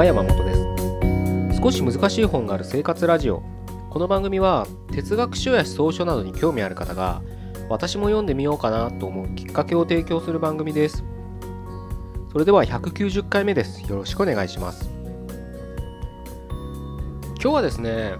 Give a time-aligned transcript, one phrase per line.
[0.00, 0.54] こんばんは山本で
[1.52, 1.60] す。
[1.60, 3.42] 少し難しい本がある生活ラジオ。
[3.90, 7.20] この番組は哲学書や思想書などに興味ある方が
[7.68, 11.04] 私も読んでみようかなと思うきっかけを提供する番組です。
[12.32, 13.82] それでは190回目です。
[13.90, 14.88] よろしくお願いします。
[17.34, 18.14] 今日はですね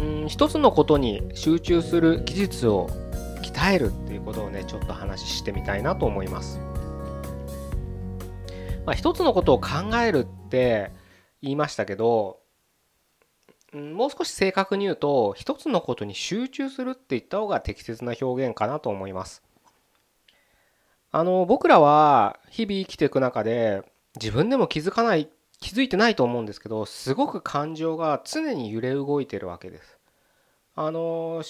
[0.00, 2.88] うん一つのことに集中する技術を
[3.44, 6.60] 鍛えるっていうことをねちょっと話してみたいなと思います。
[8.84, 10.90] まあ、一つのことを考えるって
[11.42, 12.40] 言いましたけど、
[13.72, 19.42] もう少し正確に言うと、一つのことに集中するって言った方が適切な表現かなと思います。
[21.12, 23.82] あの、僕らは日々生きていく中で、
[24.16, 25.28] 自分でも気づかない、
[25.60, 29.98] 気づいてないと思うんですけど、すごく感情が常に揺れ動いてるわけです。
[30.74, 31.42] あの、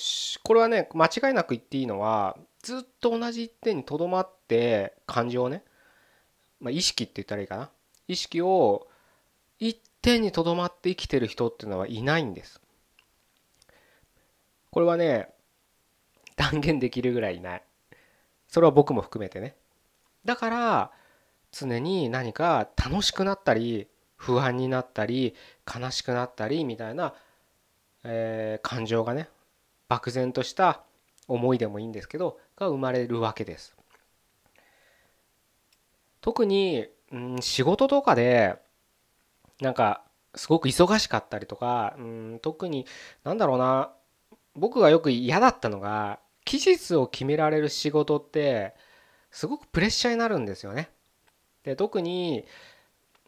[0.42, 5.64] これはね、間違いなく言っていいのは、ずっと同じ一点にとどまって感情をね、
[6.60, 7.70] まあ、意識って言ったらいいかな
[8.08, 8.86] 意識を
[9.61, 12.61] 一点にとどまって生きてる人っていうのはいないんです。
[14.70, 15.28] これはね
[16.36, 17.62] 断言できるぐらいいない。
[18.48, 19.55] それは僕も含めてね。
[20.25, 20.91] だから
[21.53, 25.34] 常に何か楽しくなったり不安になったり
[25.66, 27.14] 悲しくなったりみたいな、
[28.05, 29.28] えー、感情がね
[29.88, 30.83] 漠然とした
[31.27, 33.77] 思いでもいいんですけどが生まれるわけです。
[36.20, 38.56] 特に、うん、仕事とかで
[39.61, 40.03] なんか
[40.34, 42.86] すごく忙しかったりとか、うん、特に
[43.25, 43.92] なんだろうな
[44.55, 48.75] 僕がよく嫌だったのが期日を決められる仕事って
[49.31, 50.91] すごくプレッシャーになるんですよね。
[51.62, 52.44] で特に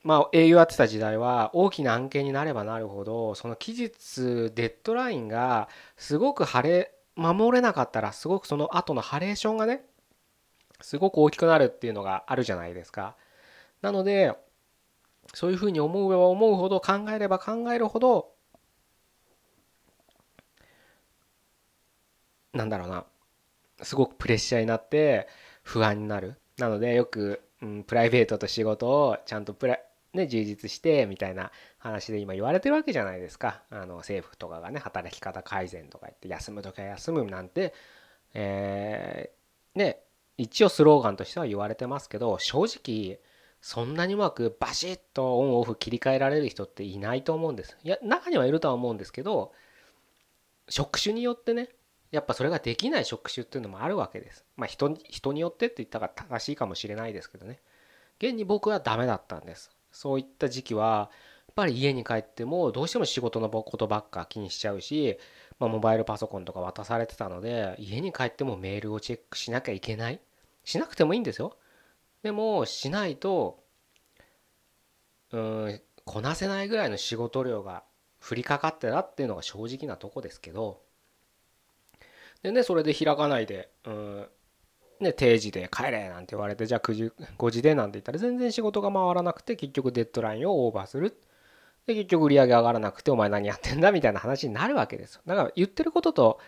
[0.03, 9.85] まあ営業やってた時代は大きな案件になればなるほどその期日デッドラインがすごく晴れ守れなかったらすごくその後のハレーションがね
[10.81, 13.17] すごく大きくなるっていうのがあるじゃないですか。
[13.83, 14.35] なので
[15.35, 18.33] そういうふうに思うば思うほど考えれば考えるほど
[22.53, 23.05] なんだろうな
[23.83, 25.29] すごくプレッシャーになって
[25.63, 26.37] 不安になる。
[26.59, 29.79] なのでよく、うん、プライベートと仕事をちゃんとプラ
[30.15, 37.73] ね、充実してみたいな話で今言われてるわけじゃないですかあの政府とかがね働き方改善とか言って休む時は休むなんて、
[38.35, 40.01] えー、ね
[40.37, 43.21] 一応スローガンとしては言われてますけど正直
[43.63, 47.79] そんなにうまくバシッとオンオフ切り替えられる人っていないと思うんです。
[47.83, 49.53] いや中にはいるとは思うんですけど
[50.69, 51.69] 職種によってね
[52.11, 54.45] やっぱそれができない職種っていうのもあるわけです。
[54.57, 57.61] まあ人人によってって言ったら正しいかもしれないですけどね。
[58.19, 59.71] 現に僕はダメだったんです。
[59.91, 61.11] そういった時期は
[61.47, 65.19] やっぱり家に帰ってもどうしても仕事のことばっか気にしちゃうし
[65.63, 70.21] まあ、モバイルパソコンとか渡されてたので家に帰ってもメールをチェックしなきゃいけない
[70.65, 71.57] しなくてもいいんですよ
[72.23, 73.63] でもしないと
[75.33, 77.85] うんこなせないぐらいの仕事量が
[78.21, 80.83] 降りかかってたっていうのが正直なとこですけど
[82.43, 84.27] でねそれで開かないでうん
[85.01, 91.21] ね定時で帰れなんて言われてじゃあ9時5時でなんて言ったら全然仕事が回らなくて結局デッドラインをオーバーする
[91.87, 96.41] で結局売り上げ上がらなくてお前何やってんだみたいな話になるわけですよだから言ってることと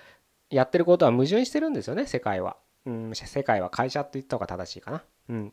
[0.51, 2.57] やってることは矛盾してるんですよね世界は。
[2.87, 5.05] うん、世界は会社って言った方が正しいかな。
[5.31, 5.53] うん。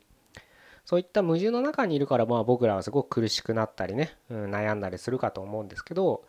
[0.84, 6.24] そういった矛盾の中にいるからまあ僕らはすごく苦しくなったりね、うん、悩んだりするかと思うんですけど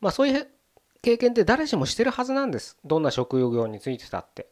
[0.00, 0.48] まあそういう
[1.02, 2.78] 経験って誰しもしてるはずなんです。
[2.84, 4.46] どんな職業についてたって。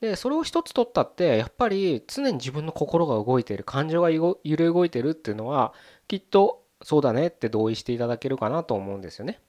[0.00, 5.72] でそれを一つ取ったってやっぱり常に自分の心が動いている感情が揺れ動いてるっていうのは
[6.08, 9.40] きっとそうだねって同意していただけるかなと思うんですよね。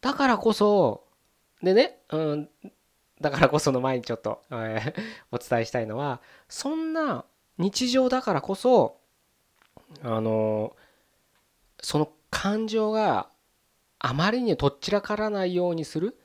[0.00, 1.04] だからこそ、
[1.62, 2.50] でね、うん、
[3.20, 4.94] だからこその前にちょっと、えー、
[5.30, 7.24] お伝えしたいのは、そんな
[7.58, 8.98] 日常だからこそ、
[10.02, 10.74] あの
[11.80, 13.28] その感情が
[13.98, 16.18] あまりにとっちらからないようにする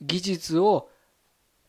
[0.00, 0.90] 技術を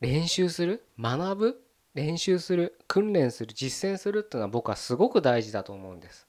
[0.02, 1.63] 練習する学ぶ
[1.96, 6.28] 練習する訓練する実践するっていうのは僕はすごく大事だと思うんです。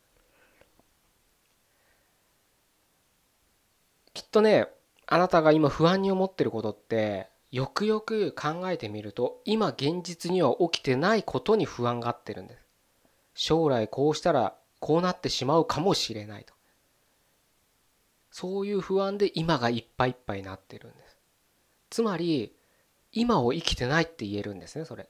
[4.14, 4.67] きっとね
[5.06, 12.61] あなたが今不安に思ってることってよくよく考えてみると今現実には起きてないことに不安があってるんです。
[13.35, 16.55] 将来こうしたらこうなってしまうかもしれないと。
[18.31, 21.17] そういう不安で今がいっぱいいっぱいになってるんです。
[21.91, 22.55] つまり
[23.12, 25.09] 今を生きてないって言えるんですねそれ。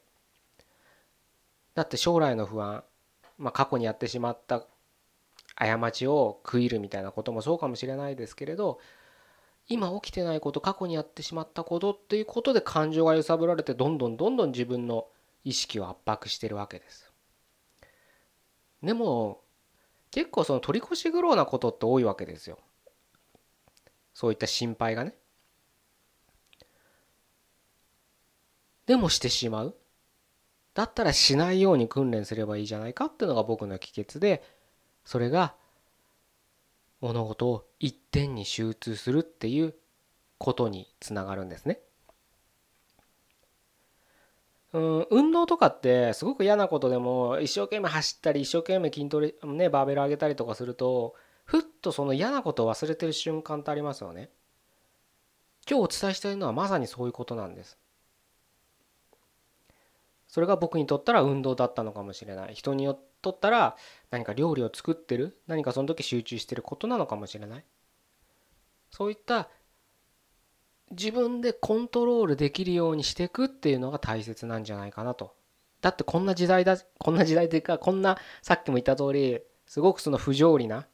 [1.75, 2.83] だって将来の不安
[3.37, 4.63] まあ過去にやってしまった
[5.55, 8.79] 過ちを悔いるみたいなこともそうかもしれないですけれど
[9.69, 15.07] 今起きてないこと過去にやってしまったことっていうことで感情が揺さぶられてどんどんどんどん自分の
[15.43, 17.11] 意識を圧迫してるわけです。
[18.81, 19.41] でも
[20.11, 22.57] 結構その取り越し苦労なことって多いわけですよ。
[24.15, 25.13] そういった心配がね。
[28.87, 29.75] でもしてしまう。
[30.73, 34.43] だったらしないように訓練すればいいじゃないかっていうのが僕の帰結で
[35.05, 35.55] それが
[37.01, 39.75] 物事を一点に集中するっていう
[40.37, 41.79] ことにつながるんですね。
[44.71, 51.15] うん運動とかってすごく嫌なことでも一生懸命走ったり一生懸命筋トレねバーベル上げたりとかすると
[51.45, 54.29] ふっとその嫌なことを忘れてる瞬間ってありますよね。
[55.67, 57.79] 今日お伝えしたいのはまさにそういうことなんです。
[60.27, 63.75] それが僕にとったら運動だったのかもしれない人によっとったら
[64.11, 67.65] 何か料理を作ってる何かその時集中してることなのかもしれない。
[68.91, 69.49] そういった
[70.91, 75.35] 自分でコントロールできるようにしていくっていうのが大切なんじゃないかなと。
[75.81, 80.87] だってこんな時代だこんな時代というかこんなさっきも言った通りすごくその不条理な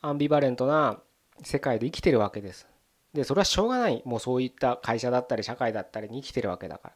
[0.00, 1.00] アンビバレントな
[1.42, 2.68] 世界で生きてるわけです。
[3.12, 4.02] でそれはしょうがない。
[4.04, 6.94] もうそういった会社だったり社会だったりに生きてるわけだから。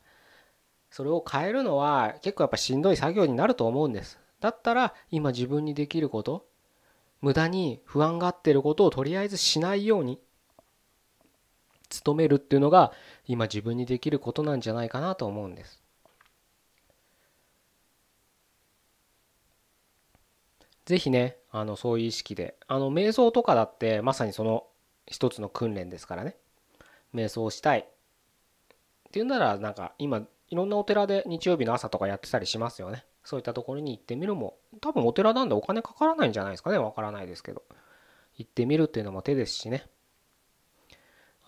[0.90, 4.18] それを変えるのは結構やっぱしんどい作業になると思うんです。
[4.40, 6.46] だったら今自分にできること
[7.20, 10.20] 無駄に不安がってることをとりあえずしないように
[12.04, 12.92] 努めるっていうのが
[13.26, 15.82] 今自分にできることなんじゃないかなと思うんです。
[20.84, 24.66] ぜひねあのそういう意識であの瞑想とかだってまさにその
[25.06, 26.36] 一つの訓練ですからね
[27.12, 33.04] 瞑想したいっていうならなんか今いろんなお寺で日曜日の朝とかやってたりしますよね。
[33.26, 36.78] そういったところに行ってみるも、多分お寺なんでお金かからないんじゃないですかね。
[36.78, 37.64] わからないですけど。
[38.36, 39.84] 行ってみるっていうのも手ですしね。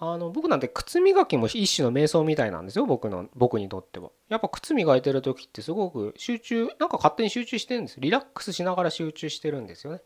[0.00, 2.86] あの、僕なんて靴磨きも一種の瞑想みたいなんですよ。
[2.86, 4.10] 僕の、僕にとっては。
[4.28, 8.00] やっぱ靴磨いてる時ってすごく集中、なんか勝手に集中してるんです。
[8.00, 10.00] リラックスしながら集中してるんですよね。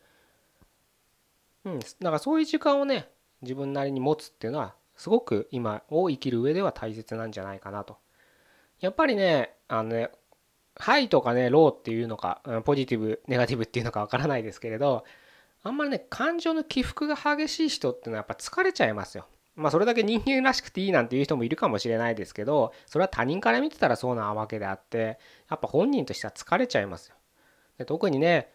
[1.65, 1.79] うん。
[1.79, 3.09] だからそういう時間をね、
[3.41, 7.97] 自分なりに持つっていうのは、すごく今を生きる上では大切なんじゃないかなと
[8.83, 10.11] やっぱりね、あのね、
[10.77, 15.05] ハイとかね、ローっていうのか、ポジティブ、ネガティブっていうのかわからないですけれど、
[15.63, 19.27] あんまりね、感情の起伏が激しい人ってのはやっぱ疲れちゃいますよ。
[19.55, 25.19] まあそれだけ人間らしくていいなんていう人もいるかもしれないですけど、それは他人から見てたらそうなわけであって、
[25.51, 27.17] やっぱ本人としては疲れちゃいますよ。
[27.79, 28.51] で特にね、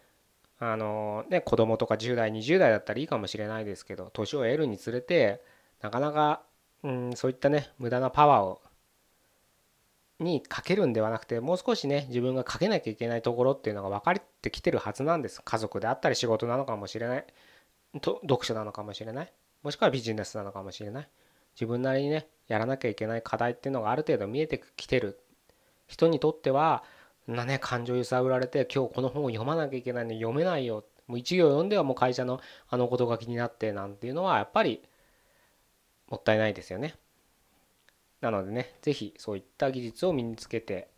[0.58, 5.40] あのね、子供とか10代、20代だったらいいかもしれないですけど、年を得るにつれて、
[5.80, 6.42] なかなか、
[6.82, 8.60] うん、そういったね、無駄なパワーを
[10.20, 15.40] にかけるんではなくてもう少しね自分がかけなきゃいけないところっていうのが分かってきてるはずなんです。
[15.44, 17.26] 家族であったり仕事なのかもしれない。
[18.00, 19.32] と読書なのかもしれない。
[19.62, 21.08] もしくはビジネスなのかもしれない。
[21.54, 25.20] 自分なりにねやらなきゃいけない課題っていうのがある程度見えてきてる。
[25.86, 26.84] 人にとっては
[27.26, 30.84] なね感情揺さぶられて今日この本を読まなきゃいけないのに読めないよ。
[31.06, 34.82] もう一行読んではもう会社のあのことが気になってなんていうのはやっぱり
[36.08, 36.94] もったいないですよね。
[38.20, 40.88] なのでね、ぜひそういった技術を身につけて、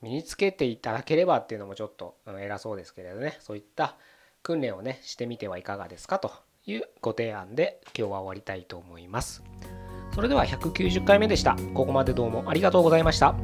[0.00, 3.96] 身につけていただければっていうのもちょっと偉そうですけれどね、そういった
[4.42, 6.32] 訓練をね、してみてはいかがですかと
[6.66, 9.42] いうご提案で今日は終わりたいと思います。
[10.14, 11.56] それでは190回目でした。
[11.74, 13.34] ここまでどうもありがとうございました。